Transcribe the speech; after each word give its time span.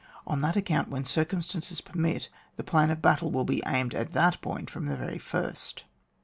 On 0.25 0.39
that 0.39 0.55
account, 0.55 0.89
when 0.89 1.05
circum 1.05 1.43
stances 1.43 1.79
permit, 1.79 2.29
the 2.55 2.63
plan 2.63 2.89
of 2.89 2.97
the 2.97 3.01
battle 3.01 3.29
will 3.29 3.45
be 3.45 3.61
aimed 3.67 3.93
at 3.93 4.13
that 4.13 4.41
point 4.41 4.67
from 4.67 4.87
the 4.87 4.97
very 4.97 5.19
first. 5.19 5.83